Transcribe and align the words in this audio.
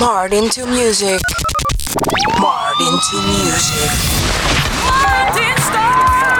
Martin 0.00 0.44
into 0.44 0.64
music. 0.64 1.20
Martin 2.40 2.86
into 2.86 3.16
music. 3.28 3.90
Martin 4.86 5.56
Starr. 5.60 6.39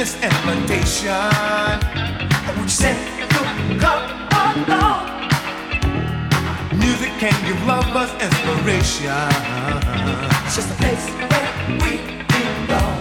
this 0.00 0.14
invitation. 0.22 1.28
Would 2.56 2.70
you 2.72 2.78
say, 2.84 2.96
come, 3.28 3.50
come 3.84 4.64
along? 4.64 5.04
Music 6.72 7.12
can 7.20 7.36
give 7.44 7.60
lovers 7.66 8.08
inspiration. 8.16 9.28
It's 10.46 10.56
just 10.56 10.72
a 10.72 10.76
place 10.80 11.04
where 11.28 11.50
we 11.84 11.92
belong. 12.32 13.00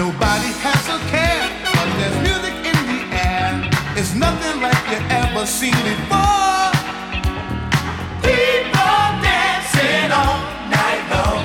Nobody 0.00 0.50
has 0.64 0.84
a 0.88 0.98
care, 1.12 1.44
but 1.76 1.88
there's 1.98 2.18
music 2.24 2.56
in 2.70 2.78
the 2.88 3.00
air. 3.12 3.68
It's 3.98 4.14
nothing 4.14 4.62
like 4.62 4.82
you 4.92 5.00
ever 5.12 5.44
seen 5.44 5.76
before. 5.92 6.72
People 8.24 9.02
dancing 9.20 10.08
all 10.08 10.40
night 10.72 11.04
long. 11.12 11.44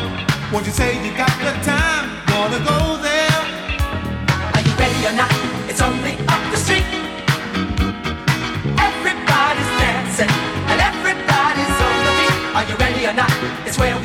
Won't 0.54 0.66
you 0.68 0.72
say 0.72 0.96
you 1.06 1.12
got 1.18 1.36
the 1.44 1.52
time? 1.68 2.06
Gonna 2.28 2.64
go 2.64 2.96
there. 3.04 3.09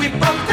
we 0.05 0.11
bump 0.19 0.44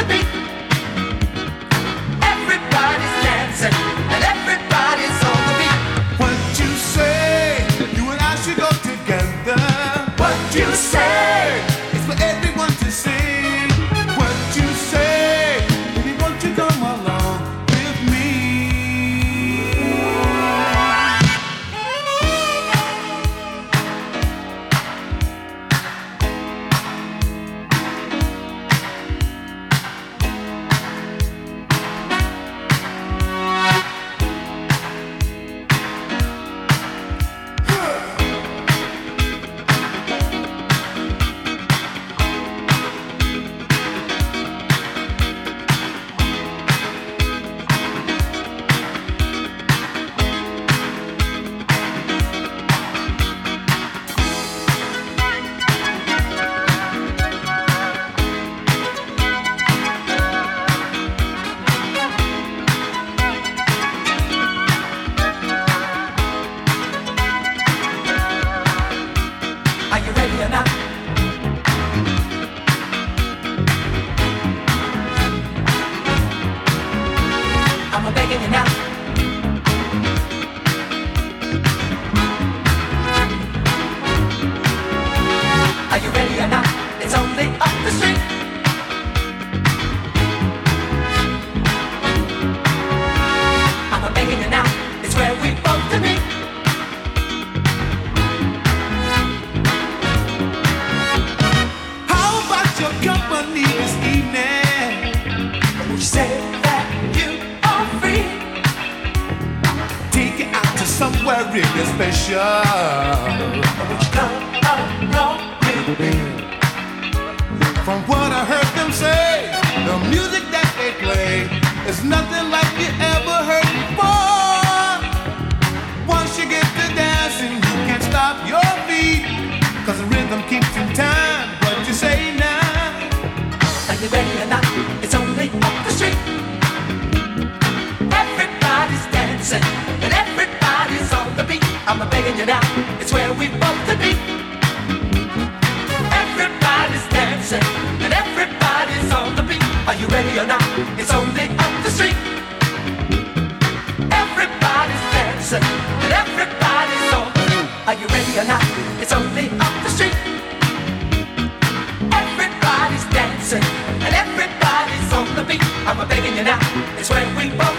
been 167.50 167.71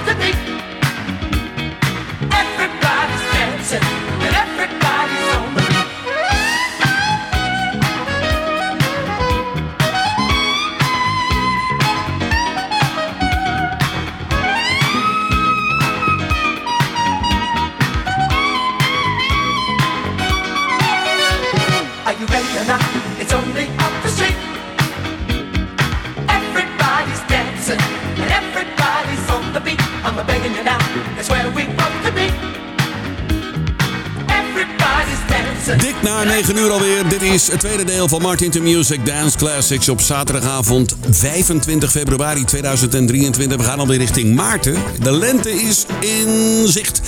het 37.51 37.59
tweede 37.59 37.83
deel 37.83 38.07
van 38.07 38.21
Martin 38.21 38.49
to 38.49 38.61
Music 38.61 39.05
Dance 39.05 39.37
Classics 39.37 39.89
op 39.89 40.01
zaterdagavond 40.01 40.95
25 41.09 41.91
februari 41.91 42.43
2023. 42.43 43.57
We 43.57 43.63
gaan 43.63 43.79
alweer 43.79 43.97
richting 43.97 44.35
Maarten. 44.35 44.75
De 44.99 45.11
lente 45.11 45.51
is 45.51 45.85
in 45.99 46.63
zicht. 46.67 47.01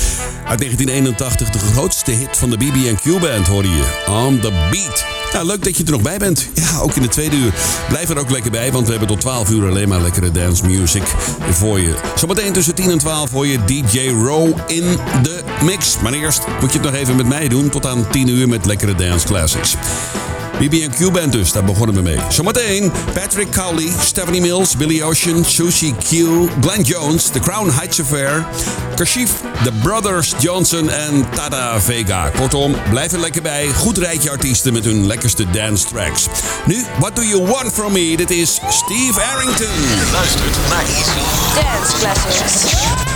Uit 0.47 0.59
1981 0.59 1.49
de 1.49 1.59
grootste 1.59 2.11
hit 2.11 2.37
van 2.37 2.49
de 2.49 2.57
BB&Q 2.57 3.19
band 3.19 3.47
hoor 3.47 3.63
je. 3.63 4.03
On 4.07 4.39
the 4.39 4.51
Beat. 4.71 5.05
Leuk 5.43 5.63
dat 5.63 5.77
je 5.77 5.83
er 5.83 5.91
nog 5.91 6.01
bij 6.01 6.17
bent. 6.17 6.49
Ja, 6.53 6.79
ook 6.79 6.95
in 6.95 7.01
de 7.01 7.07
tweede 7.07 7.35
uur. 7.35 7.53
Blijf 7.89 8.09
er 8.09 8.17
ook 8.17 8.29
lekker 8.29 8.51
bij, 8.51 8.71
want 8.71 8.85
we 8.85 8.91
hebben 8.91 9.09
tot 9.09 9.21
12 9.21 9.49
uur 9.49 9.69
alleen 9.69 9.89
maar 9.89 10.01
lekkere 10.01 10.31
dance 10.31 10.65
music 10.65 11.03
voor 11.49 11.79
je. 11.79 11.95
Zometeen 12.15 12.53
tussen 12.53 12.75
10 12.75 12.89
en 12.89 12.97
12 12.97 13.31
hoor 13.31 13.47
je 13.47 13.59
DJ 13.65 14.09
Row 14.09 14.57
in 14.67 14.97
de 15.23 15.43
mix. 15.61 15.99
Maar 15.99 16.13
eerst 16.13 16.41
moet 16.61 16.71
je 16.71 16.79
het 16.79 16.91
nog 16.91 16.95
even 16.95 17.15
met 17.15 17.27
mij 17.27 17.47
doen 17.47 17.69
tot 17.69 17.85
aan 17.85 18.07
10 18.11 18.27
uur 18.27 18.47
met 18.49 18.65
lekkere 18.65 18.95
dance 18.95 19.27
classics. 19.27 19.75
BB&Q 20.59 21.11
Band 21.11 21.31
dus, 21.31 21.51
daar 21.51 21.63
begonnen 21.63 21.95
we 21.95 22.01
mee. 22.01 22.17
Zometeen 22.29 22.91
Patrick 23.13 23.51
Cowley, 23.51 23.91
Stephanie 23.99 24.41
Mills, 24.41 24.77
Billy 24.77 25.01
Ocean, 25.01 25.45
Sushi 25.45 25.95
Q, 26.09 26.09
Glenn 26.61 26.81
Jones, 26.81 27.27
The 27.29 27.39
Crown 27.39 27.71
Heights 27.71 28.01
Affair, 28.01 28.45
Kashif, 28.95 29.31
The 29.63 29.71
Brothers 29.71 30.33
Johnson 30.39 30.89
en 30.89 31.25
Tada 31.35 31.79
Vega. 31.79 32.29
Kortom, 32.29 32.75
blijf 32.89 33.11
er 33.11 33.19
lekker 33.19 33.41
bij. 33.41 33.67
Goed 33.67 33.97
rijtje 33.97 34.29
artiesten 34.29 34.73
met 34.73 34.85
hun 34.85 35.05
lekkerste 35.07 35.49
dance 35.49 35.85
tracks. 35.85 36.27
Nu, 36.65 36.85
What 36.99 37.15
Do 37.15 37.21
You 37.21 37.47
Want 37.47 37.73
From 37.73 37.91
Me? 37.91 38.17
Dit 38.17 38.31
is 38.31 38.59
Steve 38.69 39.21
Arrington. 39.21 39.73
Je 39.81 40.09
luistert 40.11 40.57
naar 40.69 40.85
Dance 41.55 41.97
Classics. 41.97 43.14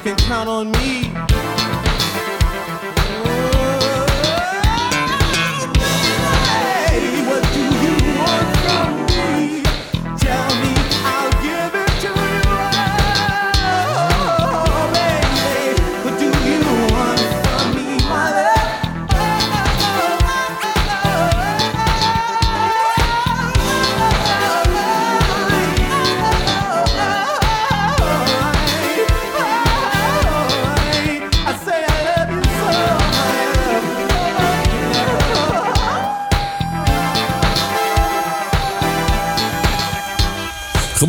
you 0.00 0.14
can 0.14 0.16
count 0.16 0.48
on 0.48 0.72
me. 0.72 1.59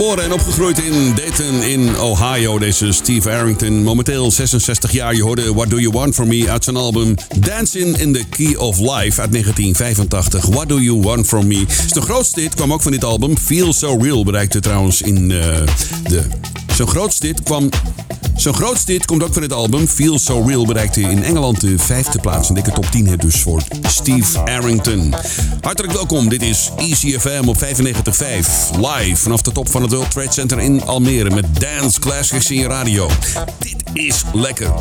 Geboren 0.02 0.24
en 0.24 0.34
opgegroeid 0.34 0.80
in 0.80 1.16
Dayton 1.16 1.64
in 1.64 1.98
Ohio, 1.98 2.60
deze 2.60 2.92
Steve 2.92 3.30
Arrington. 3.30 3.84
Momenteel 3.84 4.32
66 4.32 4.92
jaar. 4.92 5.16
Je 5.16 5.24
hoorde 5.24 5.54
What 5.54 5.70
Do 5.70 5.80
You 5.80 5.94
Want 5.94 6.16
From 6.16 6.28
Me 6.28 6.50
uit 6.50 6.64
zijn 6.64 6.76
album 6.76 7.16
Dancing 7.40 7.98
in 7.98 8.14
the 8.14 8.26
Key 8.30 8.56
of 8.56 8.80
Life 8.80 9.22
uit 9.22 9.32
1985. 9.32 10.46
What 10.46 10.70
Do 10.70 10.80
You 10.80 11.02
Want 11.02 11.28
From 11.28 11.48
Me. 11.48 11.66
Zijn 11.88 12.04
grootste 12.04 12.40
hit 12.42 12.56
kwam 12.56 12.74
ook 12.74 12.82
van 12.82 12.92
dit 12.92 13.04
album. 13.04 13.38
Feel 13.38 13.74
So 13.74 13.98
Real 14.02 14.24
bereikte 14.24 14.60
trouwens 14.60 15.02
in 15.02 15.32
eh, 15.32 15.62
de... 16.04 16.24
Zijn 16.76 16.88
grootste 16.88 17.26
hit 17.26 17.44
kwam 17.44 17.70
zijn 18.42 18.54
grootste 18.56 18.92
hit 18.92 19.06
komt 19.06 19.24
ook 19.24 19.34
van 19.34 19.42
het 19.42 19.54
album 19.54 19.88
Feel 19.88 20.20
So 20.20 20.44
Real. 20.48 20.66
Bereikte 20.66 21.02
in 21.02 21.24
Engeland 21.24 21.62
de 21.62 21.78
vijfde 21.78 22.20
plaats. 22.20 22.50
Een 22.50 22.56
dikke 22.56 22.72
top 22.72 22.86
10 22.86 23.08
hit 23.08 23.22
dus 23.22 23.42
voor 23.42 23.62
Steve 23.88 24.40
Arrington. 24.40 25.14
Hartelijk 25.62 25.94
welkom. 25.94 26.30
Dit 26.30 26.42
is 26.42 26.72
Easy 26.78 27.20
FM 27.20 27.48
op 27.48 27.58
95.5. 27.58 27.64
Live 28.76 29.16
vanaf 29.16 29.42
de 29.42 29.52
top 29.52 29.70
van 29.70 29.82
het 29.82 29.92
World 29.92 30.12
Trade 30.12 30.32
Center 30.32 30.60
in 30.60 30.84
Almere. 30.84 31.30
Met 31.30 31.46
Dance 31.60 32.00
Classics 32.00 32.52
in 32.52 32.64
radio. 32.64 33.10
Dit 33.60 33.76
is 33.94 34.24
lekker. 34.34 34.72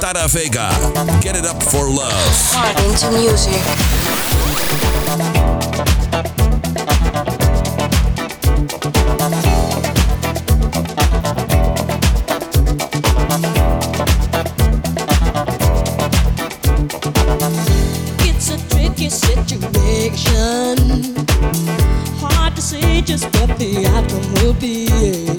Tada 0.00 0.28
Vega. 0.28 0.70
Get 1.20 1.36
it 1.36 1.44
up 1.44 1.62
for 1.62 1.88
love. 1.88 2.56
Into 2.88 3.10
music. 3.10 3.62
Hard 22.20 22.56
to 22.56 22.62
say 22.62 23.00
just 23.02 23.24
what 23.36 23.58
the 23.58 23.86
outcome 23.86 24.34
will 24.34 24.54
be. 24.54 25.33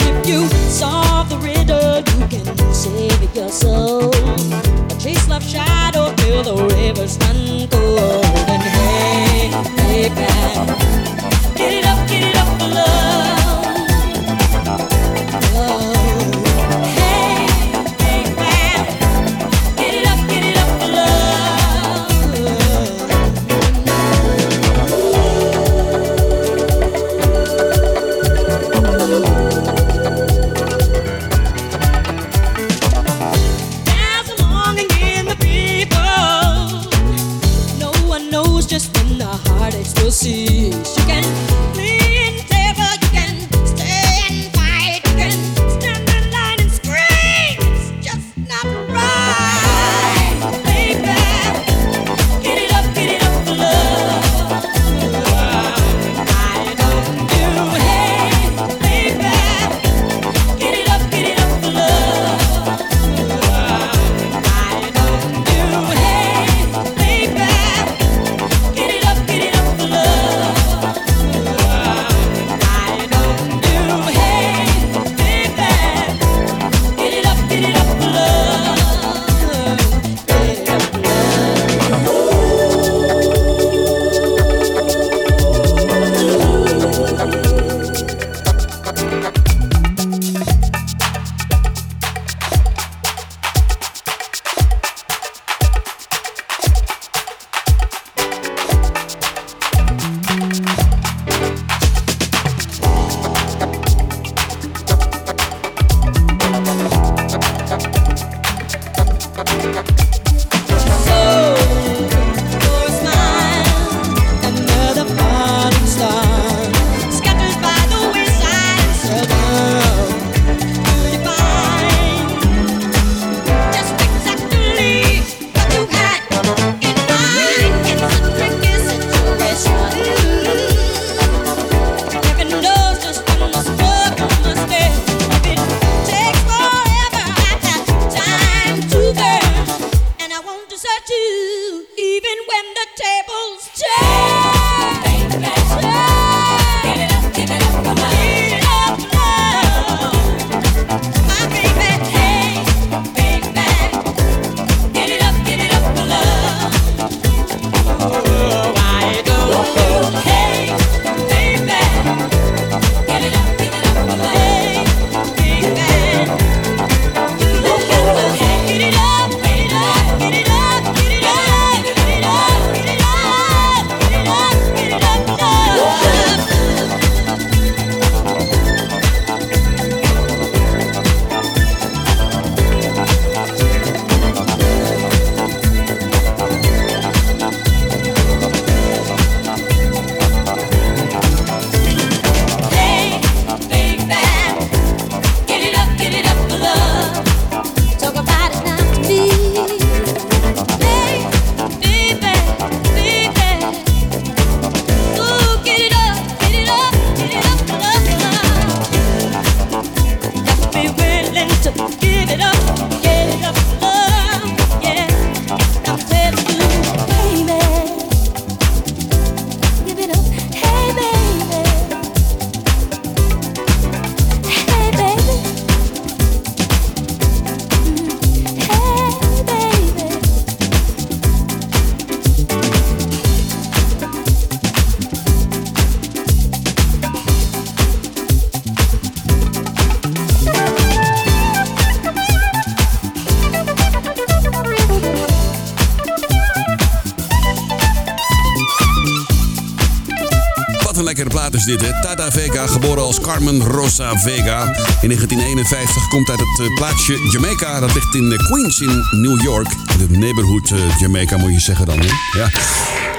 Carmen 253.25 253.63
Rosa 253.63 254.17
Vega. 254.17 254.63
In 255.01 255.07
1951 255.07 256.07
komt 256.07 256.29
uit 256.29 256.39
het 256.39 256.59
eh, 256.59 256.73
plaatsje 256.73 257.29
Jamaica. 257.31 257.79
Dat 257.79 257.93
ligt 257.93 258.15
in 258.15 258.31
eh, 258.31 258.37
Queens 258.37 258.79
in 258.79 259.05
New 259.11 259.41
York. 259.41 259.69
De 259.97 260.17
neighborhood 260.17 260.71
eh, 260.71 260.99
Jamaica 260.99 261.37
moet 261.37 261.53
je 261.53 261.59
zeggen 261.59 261.85
dan? 261.85 262.01
Ja. 262.31 262.49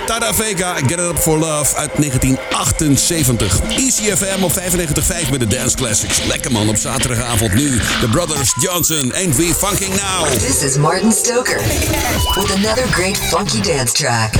Tada 0.07 0.35
Vega, 0.35 0.75
Get 0.75 0.91
It 0.91 0.99
Up 0.99 1.19
For 1.19 1.39
Love 1.39 1.77
uit 1.77 1.91
1978. 1.97 3.61
ECFM 3.61 4.43
op 4.43 4.53
95.5 4.53 5.31
met 5.31 5.41
de 5.41 5.47
Dance 5.47 5.77
Classics. 5.77 6.25
Lekker 6.25 6.53
man, 6.53 6.69
op 6.69 6.77
zaterdagavond 6.77 7.55
nu. 7.55 7.81
The 8.01 8.09
Brothers 8.09 8.55
Johnson, 8.61 9.13
Ain't 9.15 9.37
We 9.37 9.55
Funking 9.59 9.95
Now. 9.95 10.27
This 10.29 10.63
is 10.63 10.77
Martin 10.77 11.13
Stoker 11.13 11.61
with 12.35 12.55
another 12.55 12.87
great 12.87 13.19
funky 13.19 13.61
dance 13.61 13.93
track. 13.93 14.35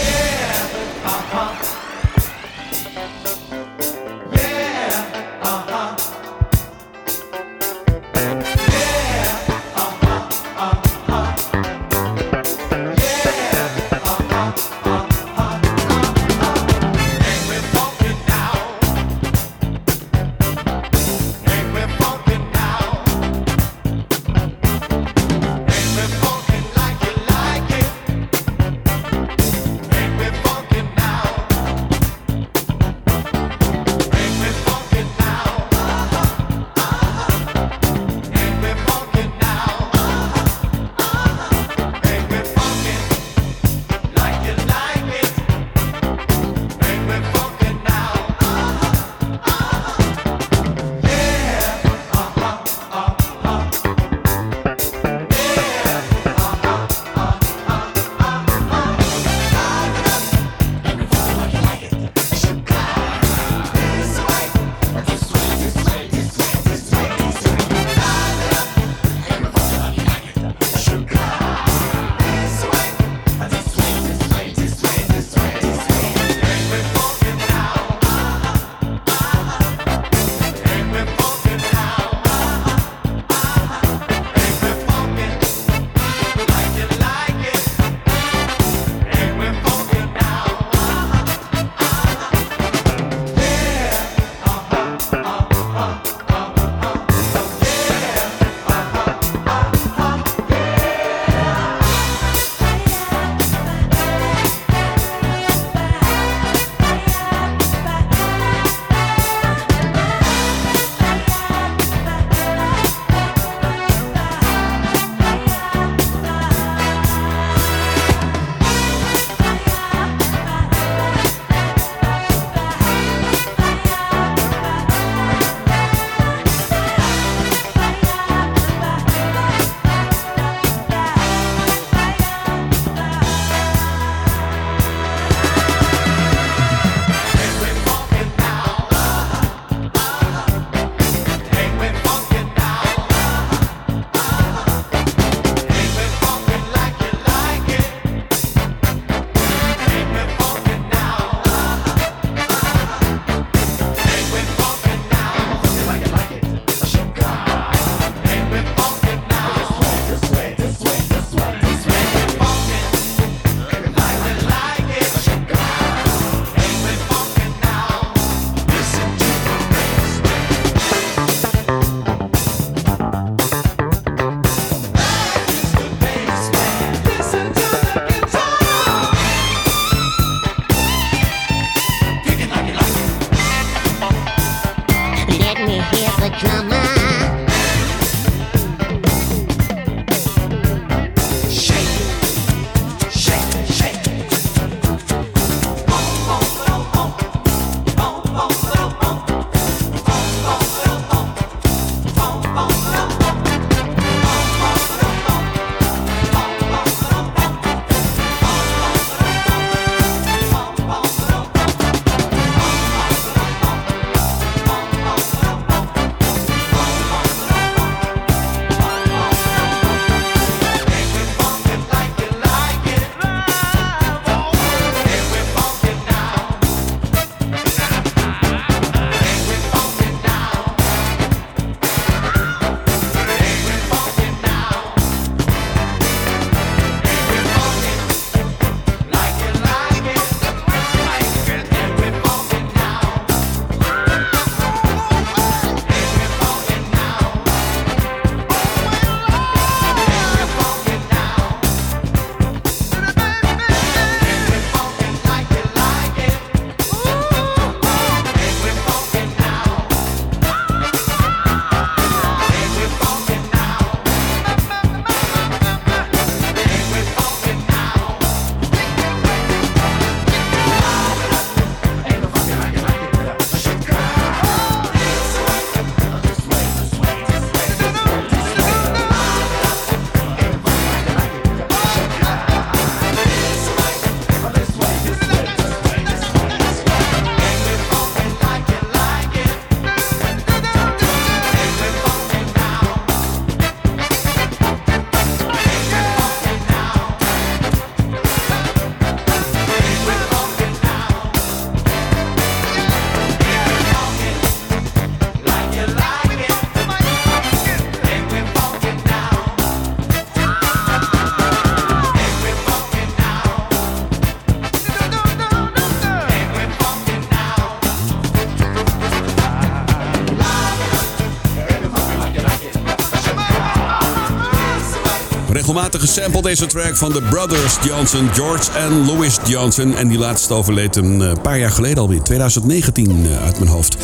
gesampled 326.01 326.43
deze 326.43 326.67
track 326.67 326.97
van 326.97 327.13
de 327.13 327.23
Brothers 327.23 327.77
Johnson, 327.85 328.29
George 328.33 328.73
en 328.73 329.07
Louis 329.07 329.39
Johnson. 329.47 329.95
En 329.95 330.09
die 330.09 330.19
laatste 330.19 330.55
overleed 330.55 330.97
een 330.97 331.23
eh, 331.23 331.33
paar 331.43 331.59
jaar 331.59 331.71
geleden 331.71 331.99
alweer, 331.99 332.23
2019 332.23 333.27
eh, 333.27 333.45
uit 333.45 333.59
mijn 333.59 333.71
hoofd. 333.71 333.97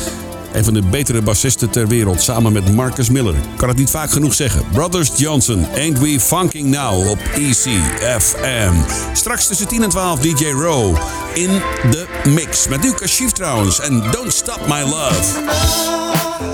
Een 0.52 0.64
van 0.64 0.74
de 0.74 0.83
betere 0.83 1.22
bassisten 1.22 1.70
ter 1.70 1.88
wereld, 1.88 2.20
samen 2.20 2.52
met 2.52 2.74
Marcus 2.74 3.11
Miller. 3.11 3.35
Kan 3.57 3.68
het 3.68 3.78
niet 3.78 3.90
vaak 3.90 4.11
genoeg 4.11 4.35
zeggen. 4.35 4.64
Brothers 4.72 5.11
Johnson, 5.16 5.66
Ain't 5.76 5.98
We 5.98 6.20
Funking 6.20 6.70
Now 6.70 7.11
op 7.11 7.18
ECFM. 7.35 8.74
Straks 9.12 9.46
tussen 9.46 9.68
10 9.68 9.83
en 9.83 9.88
12 9.88 10.20
DJ 10.20 10.44
Row 10.44 10.96
in 11.35 11.50
de 11.90 12.07
mix. 12.28 12.68
Met 12.68 12.83
nu 12.83 12.92
Kashif 12.92 13.31
trouwens 13.31 13.81
en 13.81 14.02
Don't 14.11 14.33
Stop 14.33 14.61
My 14.66 14.81
Love. 14.81 16.52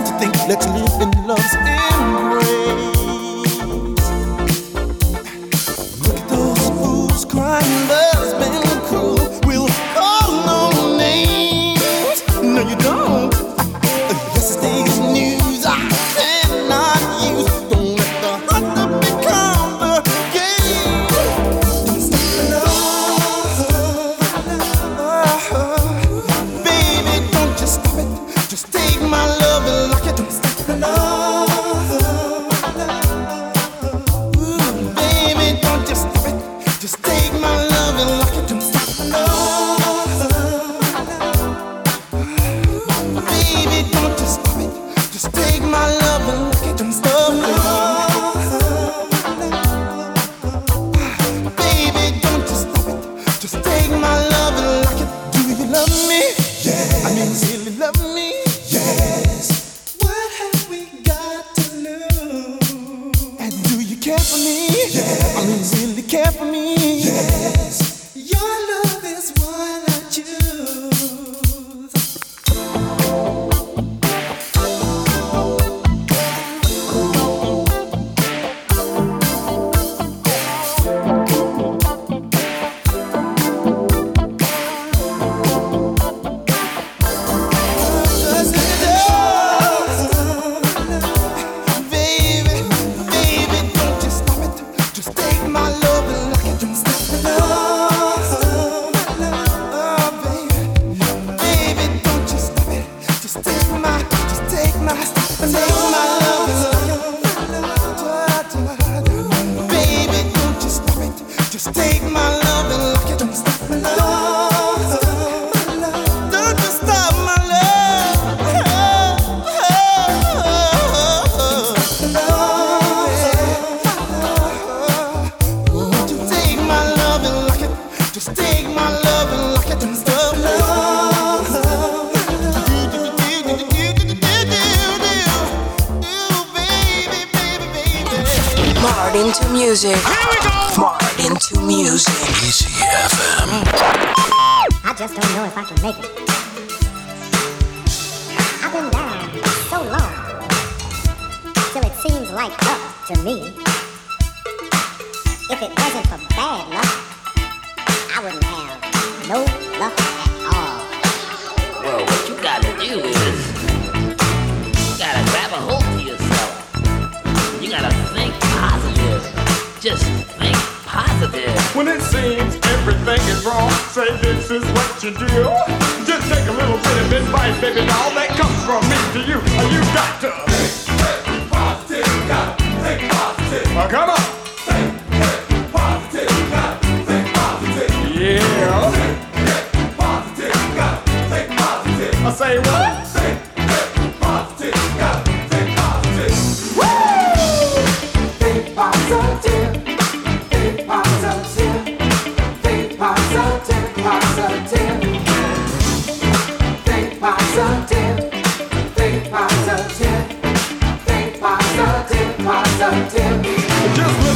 like 0.00 0.12
to 0.12 0.18
think, 0.18 0.48
let's 0.48 0.66
live 0.66 1.02
in 1.02 1.09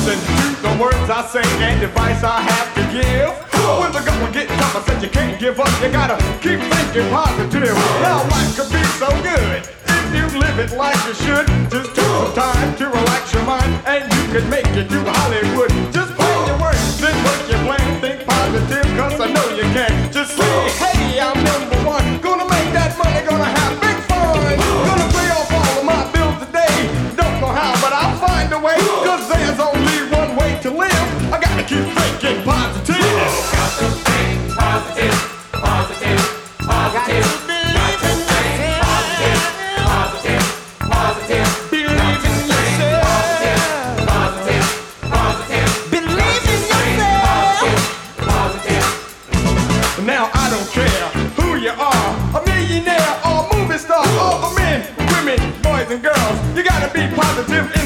listen 0.05 0.21
to 0.21 0.63
the 0.63 0.83
words 0.83 1.09
I 1.09 1.25
say 1.25 1.45
and 1.65 1.83
advice 1.83 2.23
I 2.23 2.41
have 2.41 2.69
to 2.77 2.83
give. 2.93 3.33
When 3.81 3.91
the 3.93 4.05
going 4.05 4.33
get 4.33 4.49
tough, 4.61 4.77
I 4.77 4.81
said 4.85 5.03
you 5.03 5.09
can't 5.09 5.41
give 5.41 5.59
up. 5.59 5.73
You 5.81 5.89
gotta 5.91 6.17
keep 6.45 6.61
thinking 6.61 7.09
positive. 7.09 7.75
Now 8.05 8.21
life 8.29 8.53
could 8.57 8.69
be 8.69 8.85
so 9.01 9.09
good 9.25 9.65
if 9.65 10.05
you 10.13 10.25
live 10.39 10.59
it 10.61 10.77
like 10.77 11.01
you 11.09 11.15
should. 11.15 11.47
Just 11.73 11.97
take 11.97 12.05
some 12.05 12.35
time 12.35 12.77
to 12.77 12.87
relax 12.89 13.33
your 13.33 13.45
mind, 13.45 13.73
and 13.87 14.05
you 14.05 14.23
can 14.33 14.45
make 14.51 14.69
it 14.77 14.89
to 14.93 15.01
Hollywood. 15.09 15.73
Just 15.93 16.13
plan 16.13 16.39
your 16.49 16.59
work, 16.61 16.77
then 17.01 17.17
work 17.25 17.43
your 17.49 17.63
plan. 17.65 18.01
Think 18.01 18.27
positive, 18.29 18.85
cause 19.01 19.21
I 19.21 19.33
know 19.33 19.49
you 19.57 19.67
can. 19.73 20.13
Just 20.13 20.37
say, 20.37 20.69
hey, 20.85 21.21
I'm 21.21 21.39
number 21.45 21.74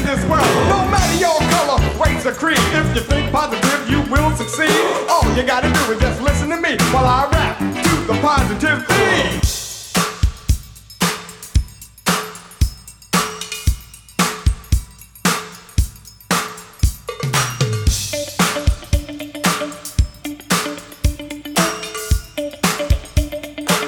this 0.09 0.25
world. 0.25 0.41
No 0.69 0.87
matter 0.89 1.19
your 1.19 1.37
color, 1.53 1.77
race 2.03 2.25
or 2.25 2.33
creed. 2.33 2.57
If 2.57 2.95
you 2.95 3.01
think 3.01 3.31
positive, 3.31 3.87
you 3.87 4.01
will 4.11 4.35
succeed. 4.35 4.73
All 5.07 5.23
you 5.35 5.43
gotta 5.43 5.71
do 5.71 5.93
is 5.93 5.99
just 6.01 6.19
listen 6.21 6.49
to 6.49 6.57
me 6.57 6.77
while 6.91 7.05
I 7.05 7.29
rap 7.31 7.59
to 7.59 7.95
the 8.07 8.19
positive 8.19 8.87
beat. 8.87 9.45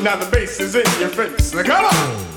Now 0.04 0.18
the 0.18 0.30
bass 0.32 0.60
is 0.60 0.76
in 0.76 0.86
your 1.00 1.10
face. 1.10 1.54
Now 1.56 1.64
come 1.64 1.86
on. 1.86 2.31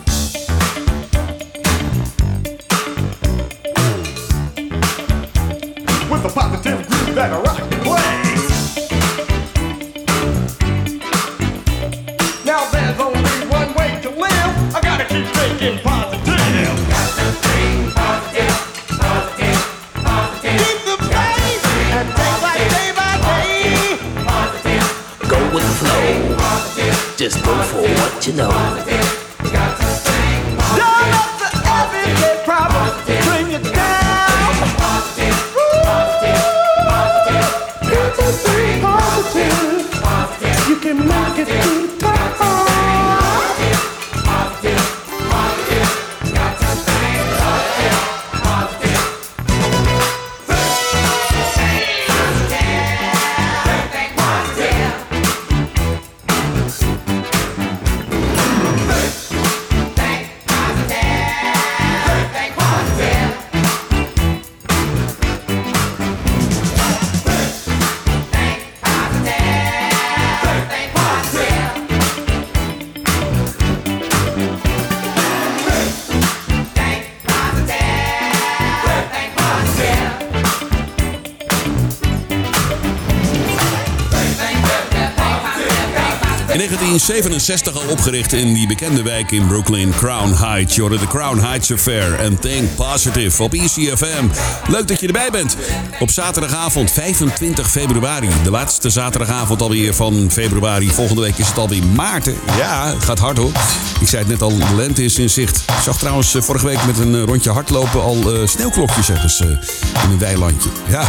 1967 87.47 87.75
al 87.75 87.93
opgericht 87.93 88.33
in 88.33 88.55
die 88.55 88.67
bekende 88.67 89.03
wijk 89.03 89.31
in 89.31 89.47
Brooklyn, 89.47 89.91
Crown 89.91 90.33
Heights. 90.33 90.75
Je 90.75 90.81
hoorde 90.81 90.99
de 90.99 91.07
Crown 91.07 91.39
Heights 91.39 91.73
Affair 91.73 92.15
en 92.15 92.39
Think 92.39 92.75
Positive 92.75 93.43
op 93.43 93.55
ECFM. 93.55 94.27
Leuk 94.69 94.89
dat 94.89 95.01
je 95.01 95.07
erbij 95.07 95.31
bent. 95.31 95.57
Op 95.99 96.11
zaterdagavond 96.11 96.91
25 96.91 97.71
februari. 97.71 98.29
De 98.43 98.51
laatste 98.51 98.91
zaterdagavond 98.91 99.63
alweer 99.63 99.95
van 99.95 100.31
februari. 100.31 100.91
Volgende 100.91 101.21
week 101.21 101.37
is 101.37 101.49
het 101.49 101.59
alweer 101.59 101.85
maarten. 101.85 102.35
Ja, 102.59 102.93
het 102.93 103.05
gaat 103.05 103.19
hard 103.19 103.37
hoor. 103.37 103.53
Ik 104.01 104.09
zei 104.09 104.23
het 104.23 104.31
net 104.31 104.43
al, 104.43 104.57
de 104.59 104.75
lente 104.77 105.05
is 105.05 105.19
in 105.19 105.31
zicht. 105.31 105.57
Ik 105.57 105.83
zag 105.83 105.99
trouwens 105.99 106.35
eh, 106.35 106.43
vorige 106.43 106.67
week 106.67 106.87
met 106.87 106.99
een 106.99 107.15
eh, 107.15 107.23
rondje 107.23 107.51
hardlopen 107.51 108.03
al 108.03 108.35
eh, 108.35 108.47
sneeuwklokjes 108.47 109.11
ergens 109.11 109.41
in 109.41 110.11
een 110.11 110.19
weilandje. 110.19 110.71
Ja, 110.89 111.05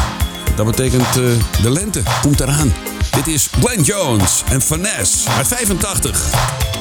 dat 0.55 0.65
betekent 0.65 1.13
de 1.61 1.71
lente 1.71 2.01
komt 2.21 2.39
eraan. 2.39 2.94
Dit 3.15 3.27
is 3.27 3.47
Glenn 3.59 3.81
Jones 3.81 4.43
en 4.49 4.61
Finesse 4.61 5.29
uit 5.29 5.47
85. 5.47 6.74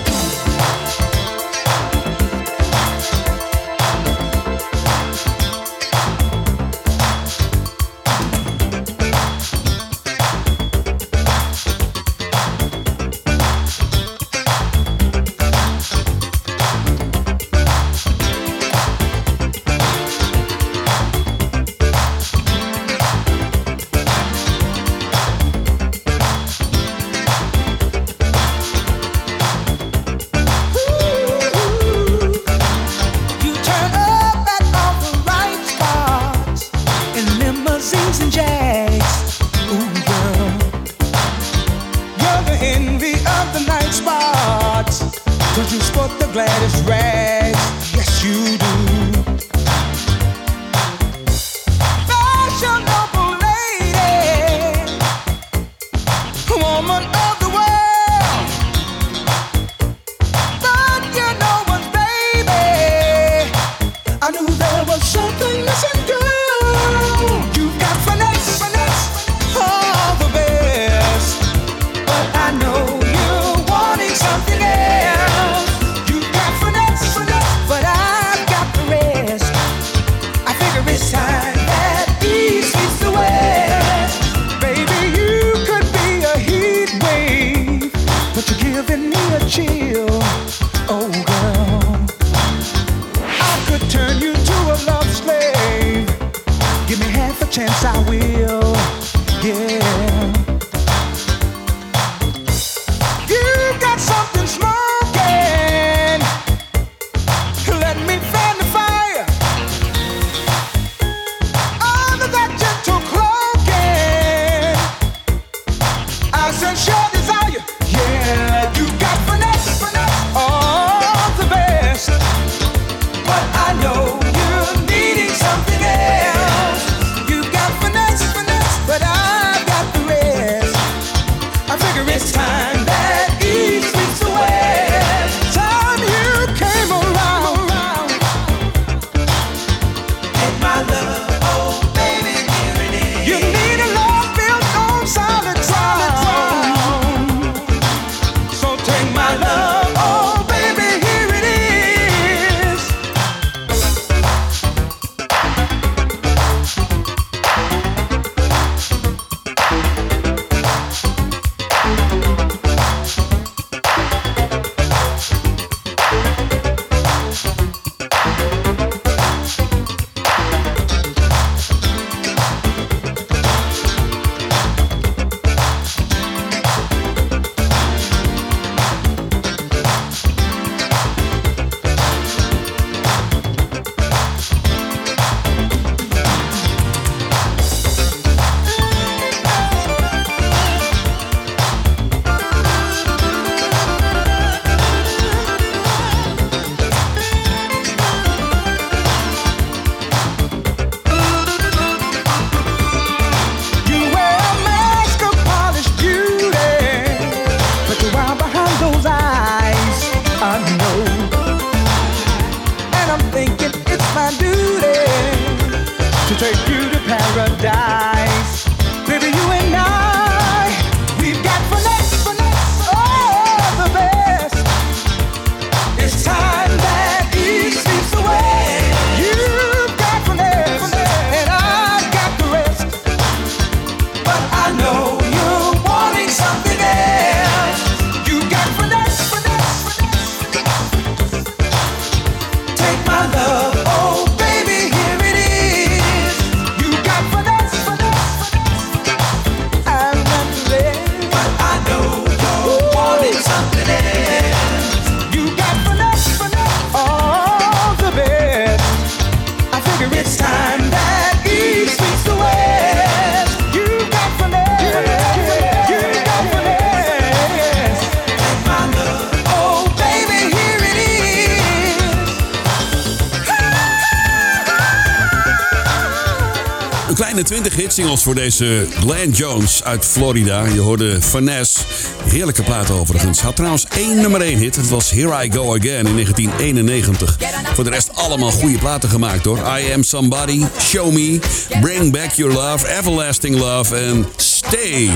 singles 278.05 278.23
voor 278.23 278.35
deze 278.35 278.87
Glenn 278.91 279.31
Jones 279.31 279.85
uit 279.85 280.05
Florida. 280.05 280.65
Je 280.65 280.81
hoorde 280.81 281.23
Finesse. 281.23 281.79
Heerlijke 282.25 282.63
platen 282.63 282.95
overigens. 282.95 283.41
Had 283.41 283.57
trouwens 283.57 283.87
één 283.97 284.21
nummer 284.21 284.41
één 284.41 284.59
hit. 284.59 284.77
Het 284.77 284.89
was 284.89 285.11
Here 285.11 285.45
I 285.45 285.53
Go 285.53 285.75
Again 285.75 286.07
in 286.07 286.15
1991. 286.15 287.37
Voor 287.75 287.85
de 287.85 287.91
rest 287.91 288.11
allemaal 288.15 288.51
goede 288.51 288.79
platen 288.79 289.09
gemaakt 289.09 289.45
hoor. 289.45 289.59
I 289.59 289.93
Am 289.93 290.03
Somebody, 290.03 290.65
Show 290.81 291.13
Me, 291.13 291.39
Bring 291.81 292.13
Back 292.13 292.31
Your 292.31 292.53
Love, 292.53 292.89
Everlasting 292.89 293.57
Love 293.59 293.97
en 293.97 294.27
Stay. 294.37 295.11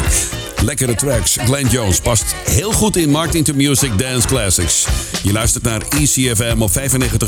Lekkere 0.64 0.94
tracks. 0.94 1.36
Glenn 1.44 1.68
Jones 1.68 2.00
past 2.00 2.24
heel 2.50 2.72
goed 2.72 2.96
in 2.96 3.10
Marketing 3.10 3.44
to 3.44 3.54
Music 3.54 3.98
Dance 3.98 4.26
Classics. 4.26 4.86
Je 5.28 5.34
luistert 5.34 5.64
naar 5.64 5.82
ECFM 5.88 6.62
op 6.62 6.70
95.5 6.70 6.82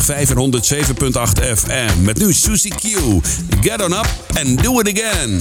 en 0.08 0.36
107.8 0.36 1.56
FM. 1.56 2.02
Met 2.02 2.18
nu 2.18 2.32
Susie 2.32 2.74
Q. 2.74 2.86
Get 3.60 3.82
on 3.82 3.92
up 3.92 4.08
and 4.38 4.62
do 4.62 4.80
it 4.80 4.98
again. 4.98 5.38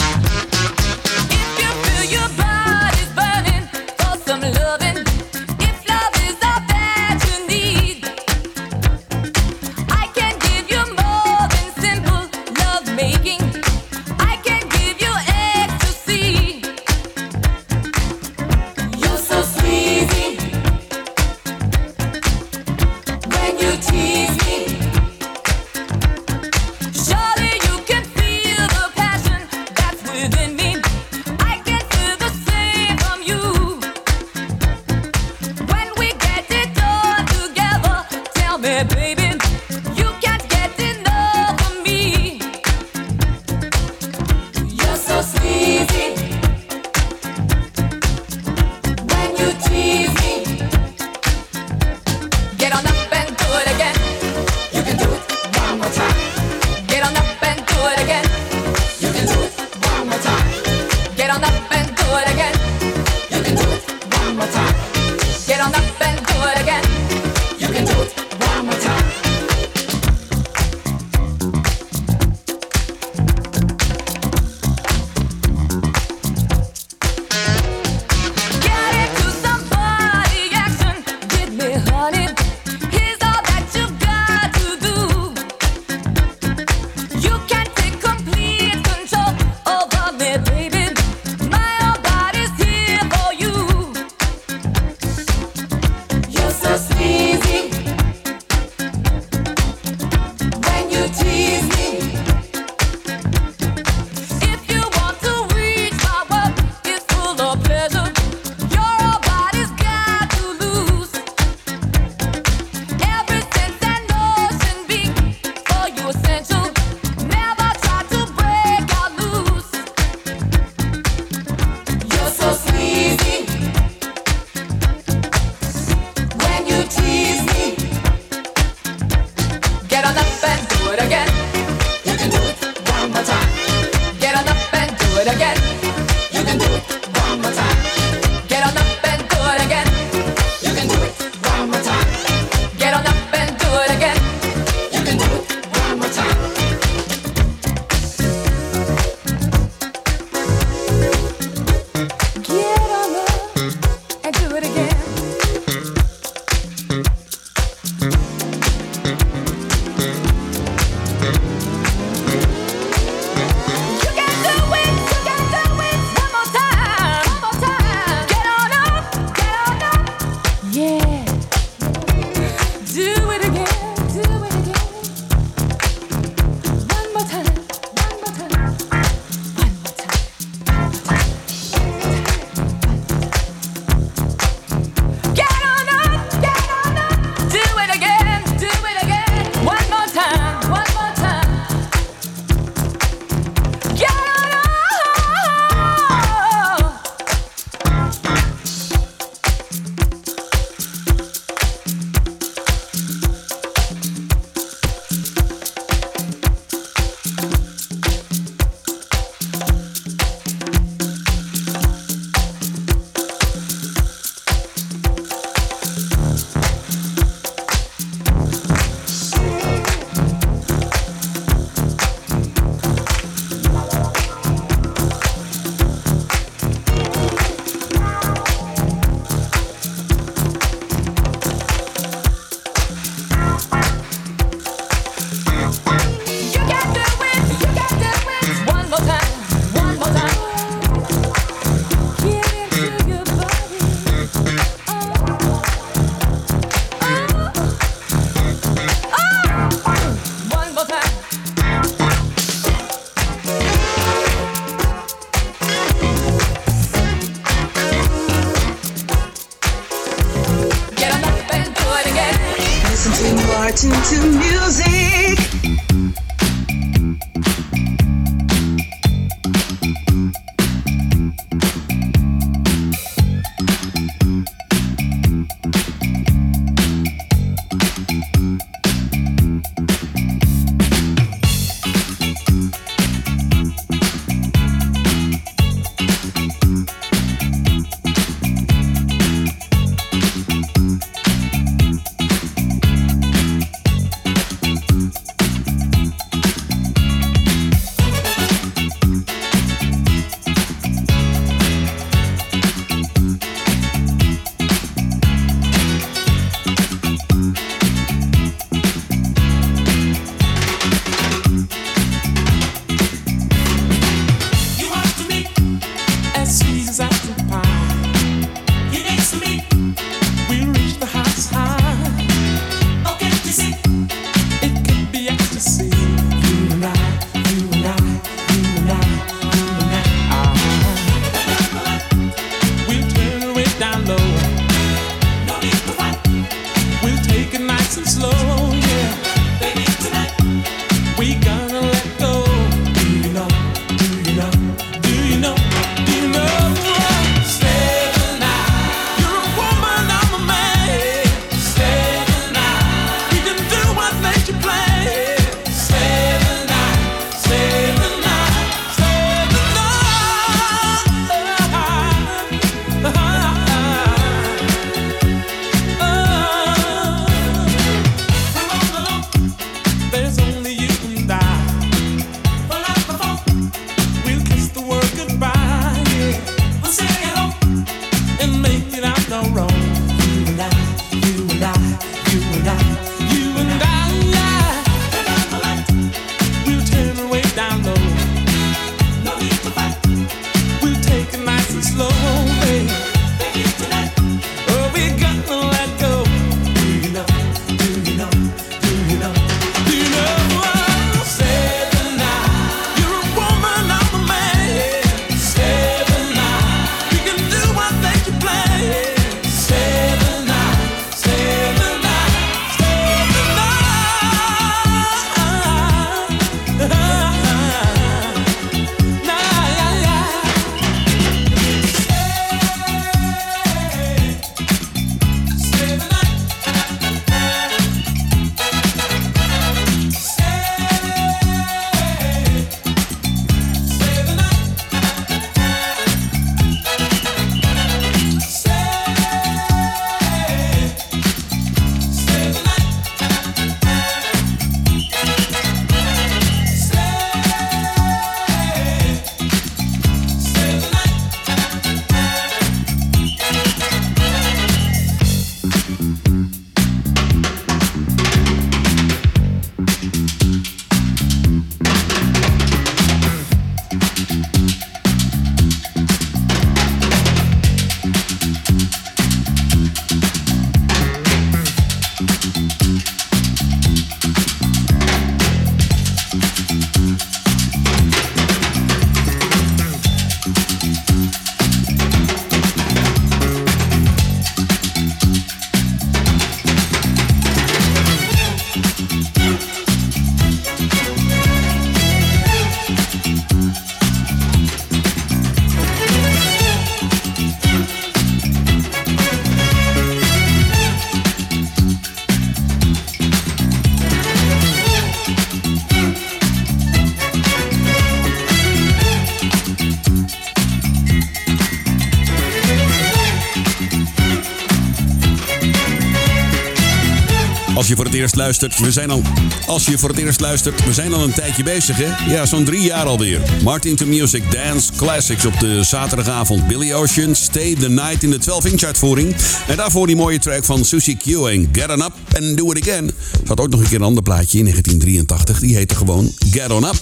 Eerst 518.20 518.36
luistert, 518.36 518.80
we 518.80 518.92
zijn 518.92 519.10
al. 519.10 519.22
Als 519.68 519.86
je 519.86 519.98
voor 519.98 520.10
het 520.10 520.18
eerst 520.18 520.40
luistert, 520.40 520.86
we 520.86 520.94
zijn 520.94 521.14
al 521.14 521.24
een 521.24 521.34
tijdje 521.34 521.64
bezig, 521.64 521.98
hè? 521.98 522.34
Ja, 522.34 522.46
zo'n 522.46 522.64
drie 522.64 522.82
jaar 522.82 523.06
alweer. 523.06 523.42
Martin 523.64 523.96
to 523.96 524.06
Music 524.06 524.52
Dance 524.52 524.92
Classics 524.96 525.46
op 525.46 525.60
de 525.60 525.84
zaterdagavond. 525.84 526.68
Billy 526.68 526.94
Ocean, 526.94 527.36
Stay 527.36 527.76
the 527.76 527.90
Night 527.90 528.24
in 528.24 528.30
de 528.30 528.40
12-inch 528.40 528.84
uitvoering. 528.86 529.36
En 529.68 529.78
daarvoor 529.78 530.08
die 530.08 530.16
mooie 530.16 530.40
track 530.40 530.66
van 530.66 530.86
Susie 530.86 531.18
Q 531.18 531.26
en 531.26 531.70
Get 531.72 531.90
On 531.90 532.02
Up 532.02 532.14
and 532.42 532.58
Do 532.58 532.72
It 532.72 532.82
Again. 532.82 533.08
Er 533.08 533.48
had 533.48 533.60
ook 533.60 533.70
nog 533.70 533.80
een 533.80 533.88
keer 533.88 534.00
een 534.00 534.04
ander 534.04 534.24
plaatje 534.24 534.58
in 534.58 534.64
1983. 534.64 535.60
Die 535.60 535.76
heette 535.76 535.96
gewoon 535.96 536.32
Get 536.52 536.72
On 536.72 536.84
Up. 536.84 537.02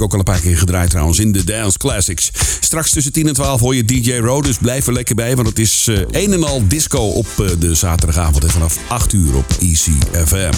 Ook 0.00 0.12
al 0.12 0.18
een 0.18 0.24
paar 0.24 0.40
keer 0.40 0.58
gedraaid 0.58 0.90
trouwens 0.90 1.18
in 1.18 1.32
de 1.32 1.44
Dance 1.44 1.78
Classics. 1.78 2.30
Straks 2.60 2.90
tussen 2.90 3.12
10 3.12 3.28
en 3.28 3.34
12 3.34 3.60
hoor 3.60 3.74
je 3.74 3.84
DJ 3.84 4.12
Ro, 4.16 4.42
dus 4.42 4.58
blijf 4.58 4.86
er 4.86 4.92
lekker 4.92 5.14
bij. 5.14 5.36
Want 5.36 5.48
het 5.48 5.58
is 5.58 5.86
uh, 5.86 5.98
een 6.10 6.32
en 6.32 6.44
al 6.44 6.62
disco 6.68 6.98
op 6.98 7.26
uh, 7.40 7.50
de 7.58 7.74
zaterdagavond. 7.74 8.44
En 8.44 8.50
vanaf 8.50 8.78
8 8.88 9.12
uur 9.12 9.36
op 9.36 9.46
ECFM. 9.60 10.52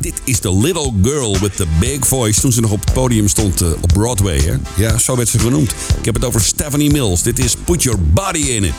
Dit 0.00 0.20
is 0.24 0.38
The 0.38 0.56
Little 0.56 0.92
Girl 1.02 1.38
with 1.40 1.56
the 1.56 1.66
Big 1.80 2.06
Voice. 2.06 2.40
Toen 2.40 2.52
ze 2.52 2.60
nog 2.60 2.70
op 2.70 2.84
het 2.84 2.92
podium 2.92 3.28
stond 3.28 3.62
uh, 3.62 3.68
op 3.80 3.92
Broadway. 3.92 4.38
Hè? 4.38 4.54
Ja, 4.76 4.98
zo 4.98 5.16
werd 5.16 5.28
ze 5.28 5.38
genoemd. 5.38 5.70
Ik 5.98 6.04
heb 6.04 6.14
het 6.14 6.24
over 6.24 6.40
Stephanie 6.40 6.90
Mills. 6.90 7.22
Dit 7.22 7.38
is 7.38 7.56
Put 7.64 7.82
Your 7.82 8.00
Body 8.12 8.38
in 8.38 8.64
It. 8.64 8.74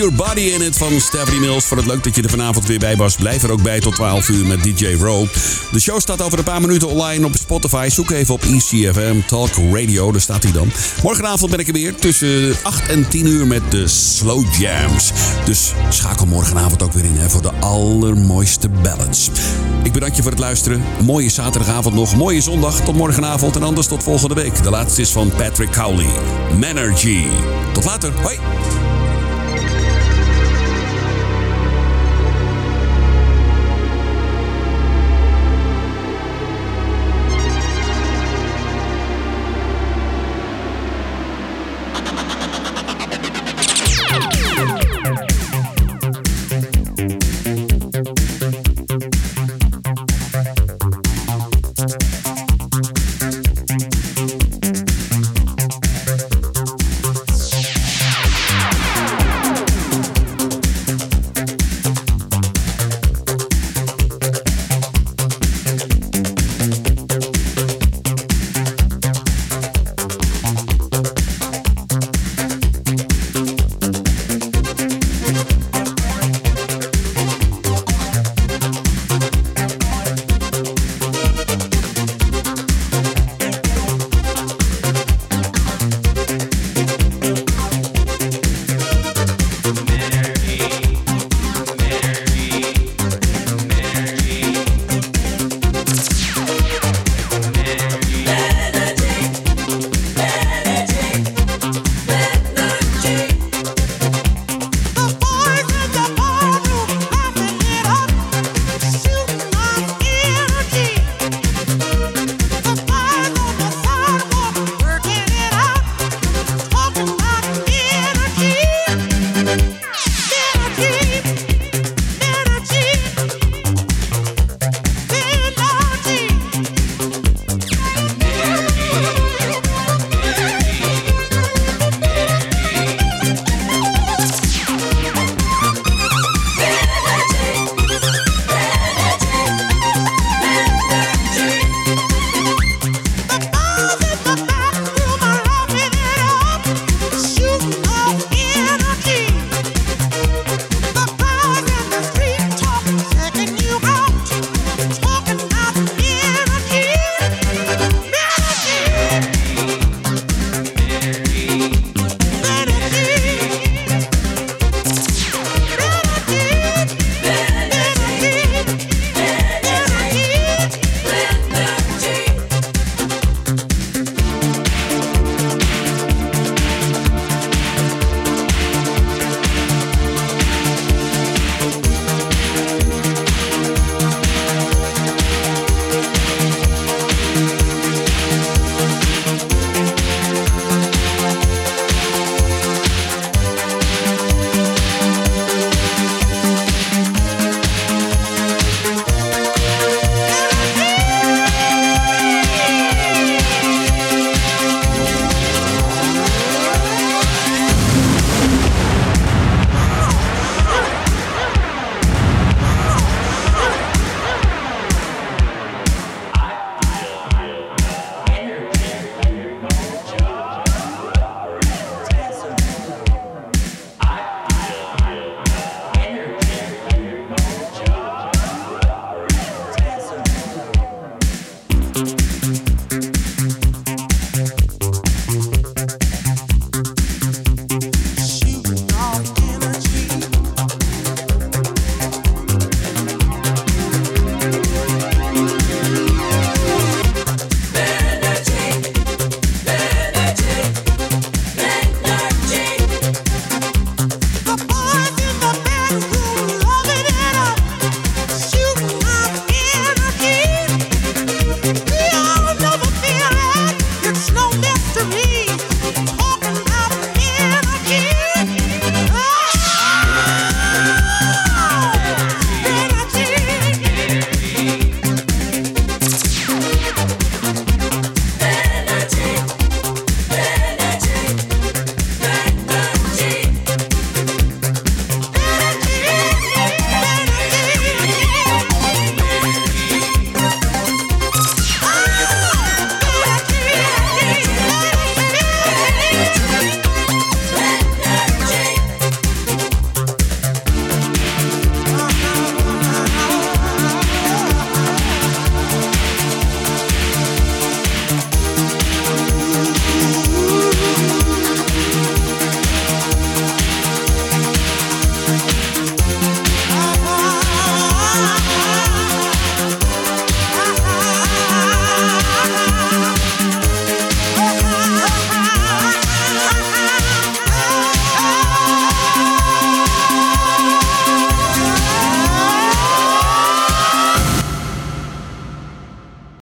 Your 0.00 0.14
body 0.14 0.40
In 0.40 0.62
It 0.62 0.76
van 0.76 1.00
Stephanie 1.00 1.40
Mills. 1.40 1.64
Voor 1.64 1.76
het 1.76 1.86
leuk 1.86 2.04
dat 2.04 2.14
je 2.14 2.22
er 2.22 2.30
vanavond 2.30 2.66
weer 2.66 2.78
bij 2.78 2.96
was. 2.96 3.16
Blijf 3.16 3.42
er 3.42 3.50
ook 3.50 3.62
bij 3.62 3.80
tot 3.80 3.94
12 3.94 4.28
uur 4.28 4.46
met 4.46 4.62
DJ 4.62 4.96
Row. 5.00 5.26
De 5.72 5.80
show 5.80 6.00
staat 6.00 6.22
over 6.22 6.38
een 6.38 6.44
paar 6.44 6.60
minuten 6.60 6.88
online 6.88 7.26
op 7.26 7.34
Spotify. 7.36 7.88
Zoek 7.90 8.10
even 8.10 8.34
op 8.34 8.42
ECFM 8.42 9.20
Talk 9.26 9.50
Radio, 9.72 10.12
daar 10.12 10.20
staat 10.20 10.42
hij 10.42 10.52
dan. 10.52 10.72
Morgenavond 11.02 11.50
ben 11.50 11.60
ik 11.60 11.66
er 11.66 11.72
weer 11.72 11.94
tussen 11.94 12.56
8 12.62 12.88
en 12.88 13.08
10 13.08 13.26
uur 13.26 13.46
met 13.46 13.70
de 13.70 13.88
Slow 13.88 14.54
Jams. 14.58 15.12
Dus 15.44 15.72
schakel 15.88 16.26
morgenavond 16.26 16.82
ook 16.82 16.92
weer 16.92 17.04
in 17.04 17.16
hè, 17.16 17.30
voor 17.30 17.42
de 17.42 17.52
allermooiste 17.52 18.68
ballads. 18.68 19.30
Ik 19.82 19.92
bedank 19.92 20.14
je 20.14 20.22
voor 20.22 20.30
het 20.30 20.40
luisteren. 20.40 20.82
Mooie 21.04 21.30
zaterdagavond 21.30 21.94
nog. 21.94 22.16
Mooie 22.16 22.40
zondag. 22.40 22.80
Tot 22.80 22.96
morgenavond 22.96 23.56
en 23.56 23.62
anders 23.62 23.86
tot 23.86 24.02
volgende 24.02 24.34
week. 24.34 24.62
De 24.62 24.70
laatste 24.70 25.00
is 25.00 25.10
van 25.10 25.30
Patrick 25.36 25.70
Cowley. 25.70 26.10
Manergy. 26.58 27.24
Tot 27.72 27.84
later. 27.84 28.12
Hoi. 28.22 28.38